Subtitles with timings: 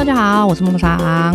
[0.00, 1.30] 大家好，我是梦莎。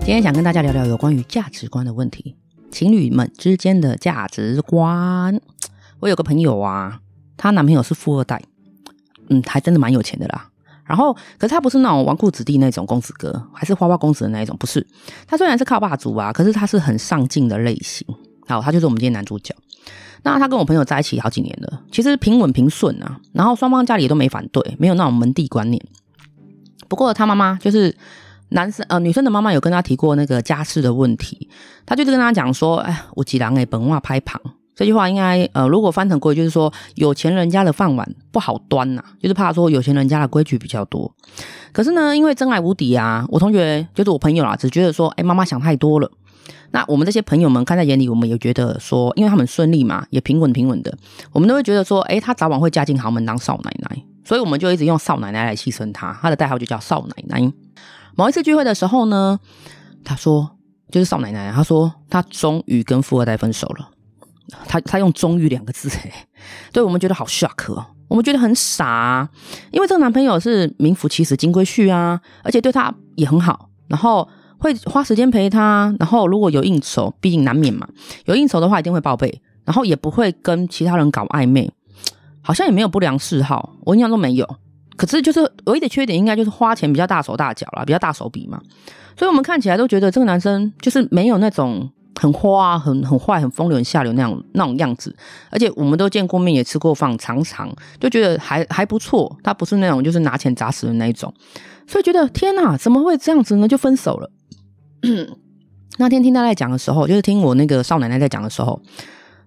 [0.00, 2.34] 今天想跟大家聊聊有关于价值观的问题，
[2.68, 5.40] 情侣们之间的价值观。
[6.00, 6.98] 我有个朋友啊，
[7.36, 8.42] 她男朋友是富二代，
[9.28, 10.48] 嗯，还真的蛮有钱的啦。
[10.84, 14.84] 然后，可是他不是那种纨绔子弟那种公子哥，还是花花公子的那一种，不是。
[15.28, 18.04] 他虽然是靠爸族啊，可是他是很上进的类型。
[18.48, 19.54] 好，他就是我们今天男主角。
[20.24, 23.20] 那他跟我朋友在一起好几年了，其实平稳平顺啊。
[23.32, 25.80] 然后双方家里都没反对，没有那种门第观念。
[26.92, 27.96] 不过他妈妈就是
[28.50, 31.48] 男生呃女生的妈妈有跟他提过那个家世的问题，
[31.86, 34.38] 他就是跟他讲说，哎，我几郎哎本话拍旁
[34.76, 41.10] 这句话应该呃如果翻成过就是说有钱人家的饭碗不好端呐、就是怕说有钱人家的规矩比较多。
[41.72, 46.10] 可是呢，因为真爱无敌啊，我同学就是我朋友啦，只觉得说，哎，妈妈想太多了。
[46.70, 50.96] 那我们这些朋友们看在眼里，我们也觉得说，因为他们顺利嘛，也平稳平稳的，
[51.32, 54.02] 我们都会觉得说，哎，他早晚会嫁进豪门当少奶奶。
[54.24, 57.52] 所以我们就一直用少奶奶来戏称她，她的代号就叫少奶奶。
[58.14, 59.38] 某一次聚会的时候呢，
[60.04, 60.48] 她说
[60.90, 63.88] 就是少奶奶，她说她终于跟富二代分手了。
[64.68, 65.90] 她她用“终于”两个字，
[66.72, 69.26] 对我们觉得好 shock 哦，我们觉得很傻，
[69.70, 77.88] 因为这个男朋友是名副其实金龟婿啊，而且对她也很好，然后会花时间陪她，然后如果有应酬，毕竟难免嘛，
[78.26, 81.72] 有应酬的话一定会报备，然后也不会跟其他人搞暧昧。
[82.42, 84.46] 好像也没有不良嗜好，我印象中没有。
[84.98, 88.60] 可是就是唯一的缺点，应该就是花钱比较大手大脚啦，比较大手笔嘛。
[89.16, 91.88] 所以我们看起来都觉得这个男生就是没有那种
[92.22, 95.12] 很花、很很坏、很风流、很下流那样那种样子。
[95.50, 99.36] 而且我们都见过面，也吃过饭，常常就觉得还还不错。
[99.42, 101.34] 他不是那种就是拿钱砸死的那一种。
[101.88, 103.66] 所以觉得天哪，怎么会这样子呢？
[103.66, 104.30] 就分手了。
[105.98, 108.80] 那天听他在讲的时候，就是听我那个少奶奶在讲的时候，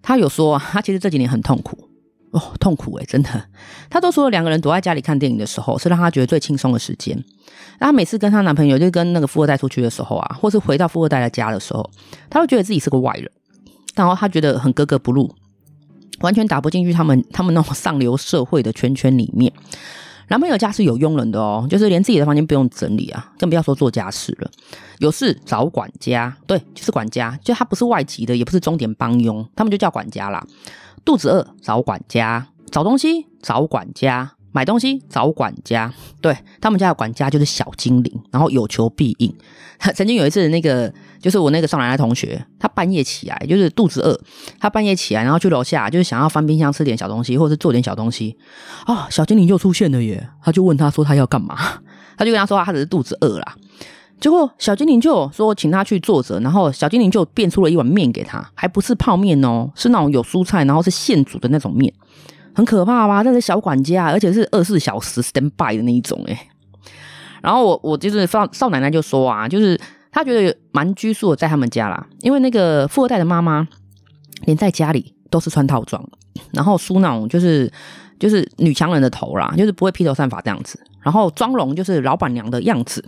[0.01, 1.89] 他有说他其实这几年很痛苦。
[2.35, 3.29] 哦，痛苦诶，真的。
[3.89, 7.17] 她都说两个人躲在家里看电影的时候，是让她觉得最轻松的时间。
[7.79, 11.89] 然后每次跟她男朋友，就跟那个富二代出去的时候啊，或是回到富二代的家的时候，
[12.29, 13.31] 她都觉得自己是个外人，
[13.95, 15.33] 然后她觉得很格格不入，
[16.19, 19.51] 完全打不进去他们他们那种上流社会的圈圈里面。
[20.27, 24.49] 男朋友家是有佣人的哦，就是连自己的房间不用整理啊，更不要说做家事了。
[24.97, 30.43] 有事找管家，对，就是管家，就他不是外籍的，也不是钟点帮佣，他们就叫管家啦。
[31.05, 35.93] 肚子饿找管家，找东西找管家，买东西找管家。
[36.19, 39.33] 对，他们家的管家就是小精灵，然后有求必应。
[39.93, 44.19] 曾经有一次，那个就是我那个少奶奶同学，他半夜起来就是肚子饿，
[44.59, 48.35] 他半夜起来然后去楼下就是想要翻冰箱吃点小东西，或者是做点小东西。
[48.87, 50.27] 哦，小精灵又出现了耶！
[50.41, 51.55] 他就问他说他要干嘛？
[52.17, 53.55] 他就跟他说他只是肚子饿啦。
[54.19, 61.93] 结果小精灵就说请他去坐着，然后小精灵就变出了一碗面给他，还不是泡面哦，是那种有蔬菜，然后是现煮的那种面，
[62.53, 63.21] 很可怕吧？
[63.23, 66.37] 那是小管家，而且是二十四小时 stand by 的那一种诶。
[67.41, 69.79] 然后我我就是少少奶奶就说啊，就是
[70.11, 73.67] 她觉得蛮拘束的在他们家啦，因为那个富二代的妈妈
[74.45, 76.03] 连在家里都是穿套装，
[76.51, 77.71] 然后梳那种就是
[78.19, 83.03] 就是女强人的头啦，就是不会披头散发这样子，然后妆容就是老板娘的样子。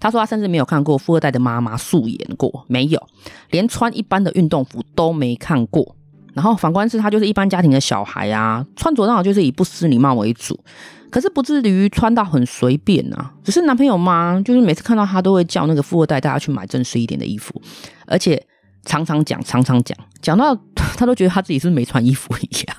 [0.00, 3.00] 他说他甚至没有看过富二代的妈妈素颜过，没有，
[3.50, 5.94] 连穿一般的运动服都没看过。
[6.32, 10.58] 然后反观是他就是一般家庭的小孩啊，穿着上就是以不失礼貌为主，
[11.10, 13.32] 可是不至于穿到很随便啊。
[13.44, 17.60] 只是男朋友嘛，就是每次看到他都会叫那个富二代带他去买正式一点的衣服，
[18.06, 18.42] 而且
[18.84, 22.76] 常常讲，常常讲，讲到他都觉得他自己是没穿衣服一样。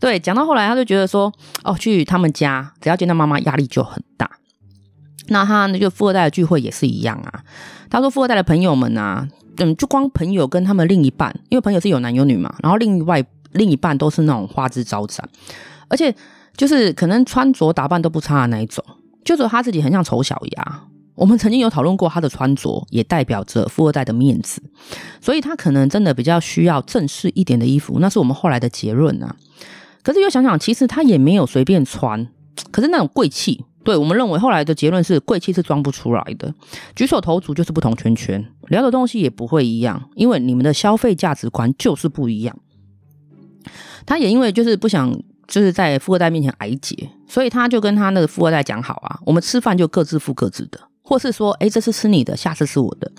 [0.00, 1.32] 对，讲到后来他就觉得说，
[1.64, 4.30] 哦，去他们家只要见到妈妈压力就很大。
[5.28, 7.42] 那他那个富二代的聚会也是一样啊。
[7.90, 13.22] 他说富二代的朋友们啊，嗯，就光朋友跟他们另一半，因为朋友是有男有女嘛，然后另外
[13.52, 15.28] 另一半都是那种花枝招展，
[15.88, 16.14] 而且
[16.56, 18.84] 就是可能穿着打扮都不差的那一种，
[19.24, 20.82] 就说他自己很像丑小鸭。
[21.14, 24.62] 我们曾经有讨论过他的穿着也代表着富二代的面子，
[25.20, 29.34] 所以他可能真的比较需要正式一点的衣服，那是我们后来的结论啊。
[30.08, 32.26] 可是又想想，其实他也没有随便穿，
[32.70, 33.62] 可是那种贵气。
[33.84, 36.54] 对，我们认为后来的结论是贵气是装不出来的，
[36.96, 42.58] 举手投足就是不同圈圈，聊的东西也不会一样，因为你们的消费价值观就是不一样。
[44.06, 45.14] 他也因为就是不想
[45.46, 53.10] 就是在富二代面前挨劫，所以他就跟他那个富二代讲好啊，我们吃饭就各自付各自的，或是说，诶，这次吃你的，下次吃我的。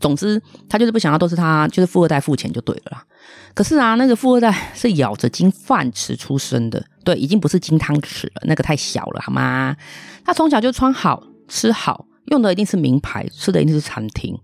[0.00, 3.04] 总之，他就是不想要都是他就是富二代付钱就对了啦。
[3.52, 9.76] 可是啊，那个富二代是咬着金饭匙出生的，对，已经不是金汤匙了，那个太小了，好吗？
[10.24, 14.34] 他从小就穿好、吃好，用的一定是名牌，吃的一定是餐厅。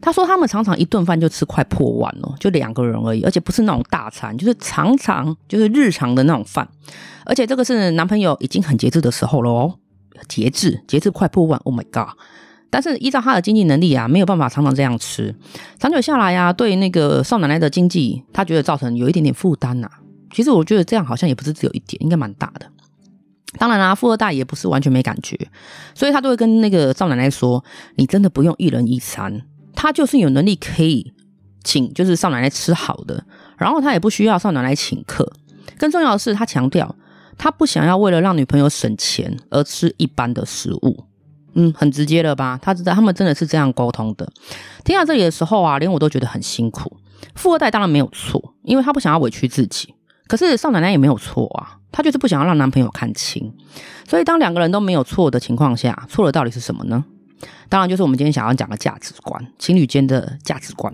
[0.00, 6.68] 他说他们常常一顿饭就吃快破万哦，就两个人而已，而且不是那种大餐，就是常常就是日常的那种饭。
[7.24, 9.74] 而且这个是男朋友已经很节制的时候了哦，
[10.28, 12.16] 节制，节制快破万，Oh my god！
[12.70, 15.34] 但是依照他的经济能力啊，没有办法常常这样吃，
[15.78, 19.88] 长久下来呀、啊，对那个少奶奶的经济，他觉得造成有一点点负担呐。
[20.32, 22.66] 其实我觉得这样好像也不是只有一点，应该蛮大的。
[23.58, 25.38] 当然啦、富二代也不是完全没感觉，
[25.94, 27.64] 所以他都会跟那个少奶奶说
[27.96, 29.42] ：“你真的不用一人一餐，
[29.74, 31.14] 他就是有能力可以
[31.64, 33.24] 请，就是少奶奶吃好的，
[33.56, 35.32] 然后他也不需要少奶奶请客。
[35.78, 36.94] 更重要的是，他强调
[37.38, 41.04] 他不想要为了让女朋友省钱而吃一般的食物。
[41.54, 42.58] 嗯，很直接了吧？
[42.60, 44.30] 他知道他们真的是这样沟通的。
[44.84, 46.96] 听到这里的时候啊，连我都觉得很辛苦。
[47.34, 49.94] 富二代当然没有错，因为他不想要委屈自己。
[50.26, 53.50] 可是少奶奶也没有错啊。”她就是不想要让男朋友看清，
[54.06, 57.02] 所以当两个人都没有错的情况下，错的到底是什么呢？
[57.70, 60.92] 当然就是我们今天想要讲的价值观，情侣间的价值观。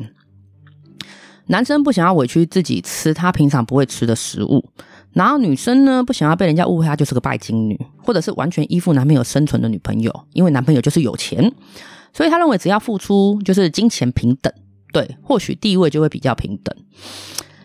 [1.46, 4.64] 男生不想要委屈自己吃他平常不会吃的食物，
[5.12, 11.52] 然后女生呢，不想要被人家误会她就是个拜金女，或者是完全依附男朋友生存的女朋友，因为男朋友就是有钱，
[12.12, 14.52] 所以她认为只要付出就是金钱平等，
[14.92, 16.74] 对，或许地位就会比较平等。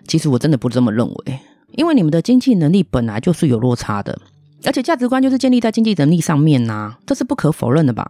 [0.07, 1.39] 其实我真的不这么认为。
[1.73, 4.17] 因为你们的经济能力本来就是有落差的，
[4.63, 8.09] 而且价值观就是建立在经济能力上面呐、啊，这是不可否认的吧？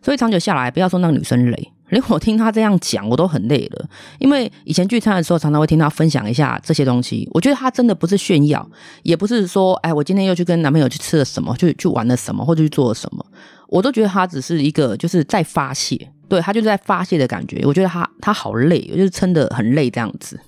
[0.00, 3.86] 所以长久下来，不要说那个女生累，连我听她这样讲，我都很累了。
[4.18, 8.66] 因为以前聚餐的时候，常常会听她分享一下这些东西，我觉得她真的不是炫耀，
[9.02, 13.24] 也不是说，哎，我今天又去跟男朋友去吃了什么，去去玩了什么，或者去做了什么，
[13.68, 17.62] 我都觉得她只是一个就是在发泄，对，她就是在发泄的感觉。
[17.66, 20.40] 我觉得她她好累，就是撑得很累这样子。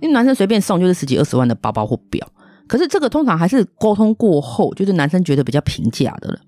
[0.00, 2.24] 因为男生随便送就是十几二十万的包包或表，
[2.68, 6.38] 可是这个通常还是沟通过后，就是男生觉得比较平价的了。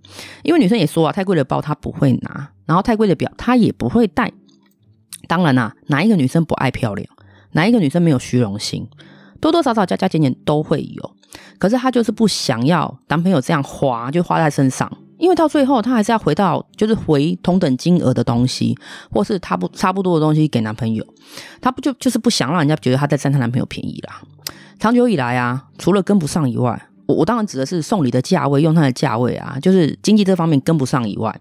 [0.43, 4.31] 因为女生也说啊，太贵的包他不会拿，然后太贵的表他也不会戴。
[5.27, 7.09] 当然啦，哪一个女生不爱漂亮？
[7.53, 8.87] 哪一个女生没有虚荣心？
[9.41, 11.17] 多多少少加加减减都会有。
[11.59, 14.91] 可是她就是不想要男朋友这样花，就花在身上。
[15.17, 18.77] 因为到最后，她还是要回到就是回同等金额的东西，
[19.11, 21.05] 或是她不差不多的东西给男朋友。
[21.61, 24.23] 她不就就是不想让人家觉得她在占她男朋友便宜啦。
[24.79, 31.41] 长久以来啊，除了跟不上以外，我我当然指的是送礼的价位，用她的价位啊，就是经济这方面跟不上以外，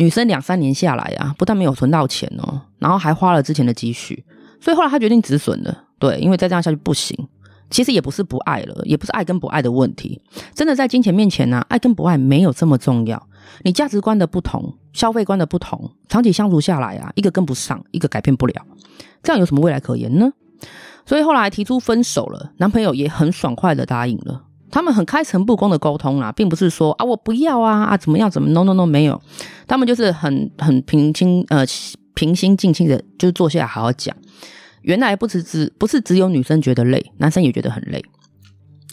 [0.00, 4.24] 女生两三年下来啊，不但没有存到钱哦，然后还花了之前的积蓄，
[4.58, 5.84] 所以后来她决定止损了。
[5.98, 7.28] 对，因为再这样下去不行。
[7.68, 10.18] 其实也不是不爱了，也不是爱跟不爱的问题。
[10.54, 13.28] 真的在金钱面前呢、啊，爱跟不爱没有这么重要。
[13.62, 18.64] 你价值观的不同，消费观的不同，长期相处下来啊，一个跟不上，一个改变不了，
[19.22, 20.32] 这样有什么未来可言呢？
[21.04, 24.44] 所以后来提出分手了，男朋友也很爽快的答应了。
[24.70, 29.20] 他们很开诚布公的沟通啊，并不是说啊我不要啊啊怎么样怎么 no no no 没有，
[29.66, 31.64] 他们就是很很平心呃
[32.14, 34.14] 平心静气的，就坐下来好好讲。
[34.82, 38.02] 原来不只只不是只有女生觉得累，男生也觉得很累。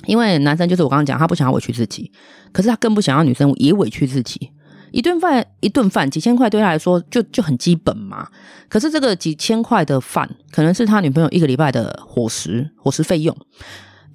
[0.06, 2.12] 因为男生就是我刚刚讲，他不想要委屈自己，
[2.52, 4.52] 可是他更不想要女生也委屈自己。
[4.92, 8.28] 一顿饭一顿饭几千块对他来说就就很基本嘛。
[8.70, 13.36] 可是这个几千块的饭，可能是他女朋友一个礼拜的伙食伙食费用，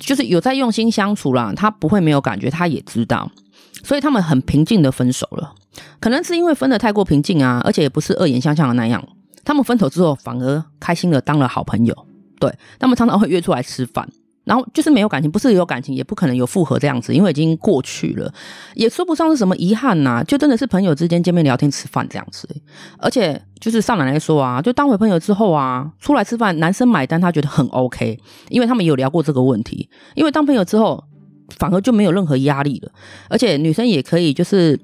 [0.02, 3.31] 就是有在用心相处啦，他不会没有感觉，他也知道，
[3.82, 5.54] 所以他们很平静的分手了。
[6.00, 9.02] 可能是因为分的太过平静啊，而且也不是恶言相向的那样。
[9.44, 12.06] 他们分手之后，反而开心的当了好朋友。
[12.38, 14.08] 对，他们常常会约出来吃饭，
[14.44, 18.32] 然后就是没有感情，不是有感情，也不可能有复合这样子，因为已经过去了，
[18.75, 22.49] 也说不上是什么遗憾呐、就真的是朋友之间见面聊天吃饭这样子。
[22.99, 28.18] 而且就是上奶奶说啊，就当回朋友之后啊，出来吃饭，男生买单，他觉得很 OK，
[28.49, 31.04] 因为他们有聊过这个问题，因为当朋友之后，
[31.56, 32.92] 反而就没有任何压力了，
[33.28, 34.78] 而且女生也可以就是。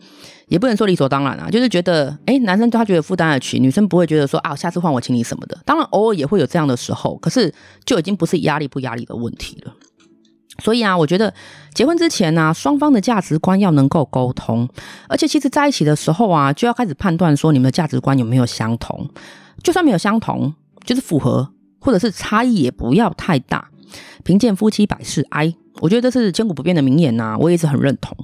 [0.48, 5.58] 也不能说理所当然啊，就是觉得，诶，男生他觉得负担得起，女生不会觉得说啊，下次换我请你什么的。
[5.66, 7.52] 当然，偶尔也会有这样的时候，可是
[7.84, 9.74] 就已经不是压力不压力的问题了。
[10.64, 11.34] 所以啊，我觉得
[11.74, 14.66] 结婚之前呢、双方的价值观要能够沟通，
[15.06, 19.06] 而且其实在一起的时候啊，就要开始判断说你们的价值观有没有相同。
[19.62, 20.54] 就算没有相同，
[20.86, 23.68] 就是符合，或者是差异也不要太大。
[24.24, 25.54] 贫贱夫妻百事哀。
[25.80, 28.16] 我觉得这是千古不变的名言呐、我也是很认同。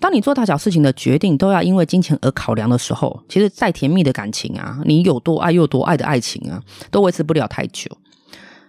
[0.00, 7.90] 当你做大小事情的决定都要因为金钱而考量的时候，其实再甜蜜的感情啊，你有多爱又多爱的爱情啊，都维持不了太久。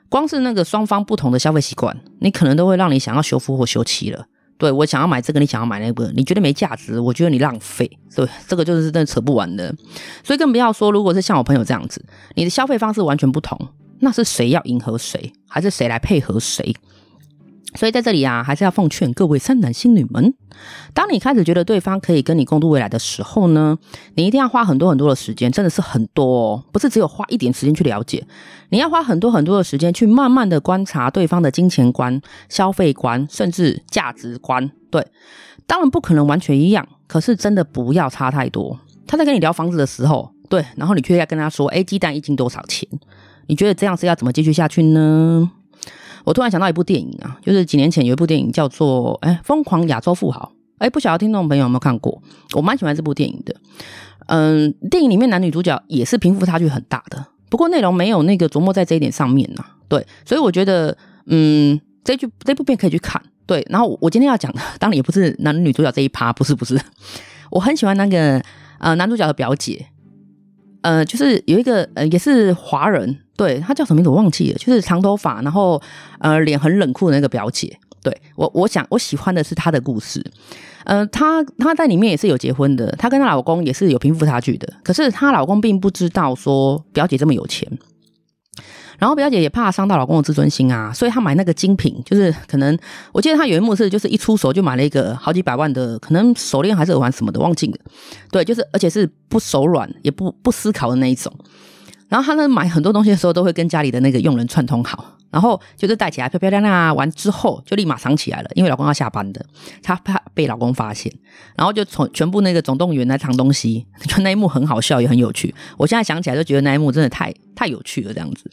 [0.09, 4.25] 光是那个双方不同的消费习惯，你可能都会让你想要修复或休妻了。
[4.59, 7.89] 对，我想要买这个，你想要买那个，你觉得没价值，我觉得你浪费。
[8.15, 9.73] 对，这个就是真的扯不完的。
[10.23, 13.57] 所以更不要说，如果是像我朋友这样子，你的消费方式完全不同，
[14.01, 16.75] 那是谁要迎合谁，还是谁来配合谁？
[17.75, 20.33] 所以在这里啊，还是要奉劝各位三男星女们，
[20.93, 23.77] 当你开始觉得对方可以跟你共度未来的时候呢，
[24.15, 28.25] 你一定要花很多很多的时间，真的是很多哦，不是只有花一点时间去了解，
[28.69, 34.71] 你要花很多很多的时间去慢慢的观察对方的金钱观、消费观，甚至价值观。
[34.89, 35.05] 对，
[35.65, 38.79] 当然不可能完全一样，可是真的不要差太多。
[39.07, 40.31] 他在跟你聊房子的时候。
[40.49, 42.87] 对，然后你却要跟他说，哎，鸡蛋一斤多少钱？
[43.47, 45.49] 你觉得这样是要怎么继续下去呢？
[46.23, 52.21] 我突然想到一部电影啊，就是几年前有一部电影叫做《哎疯狂亚洲富豪》，哎，不晓得听众朋友有没有看过？
[52.53, 53.55] 我蛮喜欢这部电影的。
[54.27, 59.63] 嗯，电影里面男女主角也是贫富差距很大的，不过内容没有那个琢磨在这一点上面呢。
[59.89, 63.21] 对，所以我觉得，嗯，这句这部片可以去看。
[63.45, 66.79] 对，然后我今天要讲的，当然也不是男女主角这一趴，不是不是，
[67.51, 68.41] 我很喜欢那个
[68.79, 69.85] 呃男主角的表姐，
[70.83, 75.81] 呃，就是有一个呃也是华人，对，他叫什么名字我忘记了，就是长头发，然后
[76.19, 77.77] 呃脸很冷酷的那个表姐。
[78.03, 80.21] 对，我我想我喜欢的是她的故事，
[80.83, 87.65] 呃，她她在里面也是有结婚的，她跟她老公也是有贫富差距的，可是她老公并不知道说表姐这么有钱。
[88.99, 92.77] 然后表姐也怕伤到老公的自尊心啊，所以她买那个精品，就是可能
[93.11, 97.77] 我记得她有一幕是，就是一出手就买了一个好几百万的，可能手链还是耳环什么的，忘记了。
[98.31, 101.33] 对，就是而且是不手软也不不思考的那一种。
[102.07, 109.43] 然后她呢买很多东西的时候，都会跟家里的那个佣人串通好，然后就是戴起来漂漂亮亮啊，完之后就立马藏起来了，因为老公要下班的，
[109.81, 111.11] 她怕被老公发现，
[111.57, 115.53] 然后就从全部那个总动员来藏东西， 就那一幕很好笑也很有趣。
[115.75, 118.51] 我现在想起来就觉得那一幕真的太太有趣了，这样子。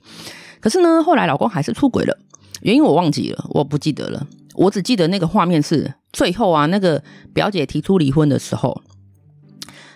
[0.58, 2.16] 可是呢，后来老公还是出轨了，
[2.62, 4.26] 原因我忘记了，我不记得了。
[4.54, 7.02] 我只记得那个画面是最后啊，那个
[7.34, 8.82] 表姐提出离婚的时候，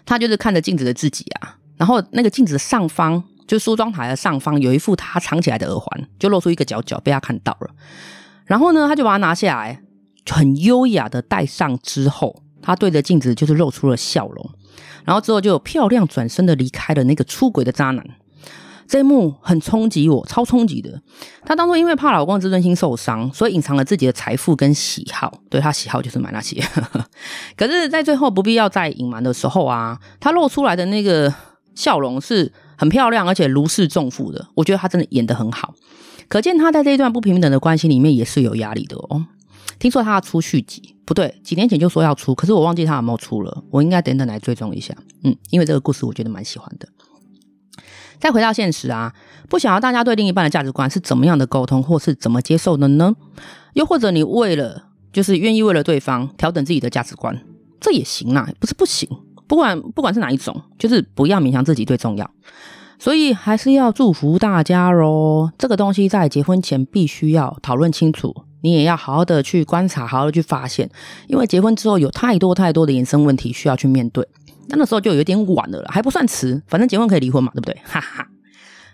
[0.04, 7.70] 她就是看着镜子的自己啊，然后那个镜子上方，就梳妆台的上方有一副她藏起来的耳环，就露出一个角角被他看到了。
[8.46, 9.82] 然后呢，他就把它拿下来，
[10.30, 14.50] 很优雅的戴上之后，他对着镜子就是露出了笑容，
[15.04, 18.04] 然后之后就有漂亮转身的离开了那个出轨的渣男。
[18.86, 21.00] 这一幕很冲击我，超冲击的。
[21.46, 25.40] 她当初因为怕老公的自尊心受伤，所以隐藏了自己的财富跟喜好。
[25.48, 26.62] 对，她喜好就是买那些。
[27.56, 31.32] 可是，在最后不必要再隐瞒的时候啊，她露出来的那个
[31.74, 34.48] 笑容是很漂亮，而且如释重负的。
[34.54, 35.74] 我觉得她真的演得很好，
[36.28, 39.26] 可见她在这一段不平等的关系里面也是有压力的哦。
[39.78, 43.64] 听说她要出续集，不对，几年前就说要出，可是我忘记她有没有出了。
[43.70, 44.94] 我应该等等来追踪一下。
[45.22, 46.88] 嗯，因为这个故事我觉得蛮喜欢的。
[48.20, 49.12] 再回到现实啊，
[49.48, 53.14] 不想要大家对另一半的价值观是怎么样的沟通，或是怎么接受的呢？
[53.74, 57.38] 又或者你为了就是愿意为了对方调整自己的价值观，
[57.80, 59.08] 这也行啊，不是不行。
[59.46, 62.30] 不管不管是哪一种，就是不要勉强自己最重要。
[62.98, 65.50] 所以还是要祝福大家喽。
[65.58, 70.88] 这个东西在结婚前必须要讨论清楚，你也要好好的去观察，好好的去发现，
[71.26, 74.26] 因为结婚之后有太多太多的衍生问题需要去面对。
[74.68, 77.76] 那那时候就有点晚了，还不算迟，反正结婚可以离婚嘛，对不对？
[77.84, 78.26] 哈哈。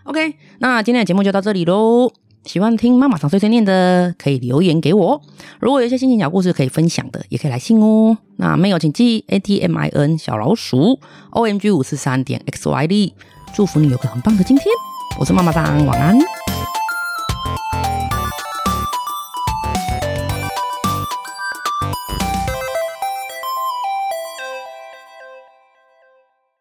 [0.04, 2.10] OK，那今天的节目就到这里喽。
[2.44, 5.20] 喜欢听妈妈常碎碎念的，可以留言给我。
[5.60, 8.16] 如果有一些心情小故事可以分享的，也可以来信哦。
[8.36, 10.98] 那没有请记 A T M I N 小老鼠
[11.30, 13.14] O M G 五四三点 X Y D。
[13.54, 14.66] 祝福你有个很棒的今天。
[15.18, 16.18] 我是妈妈桑，晚安。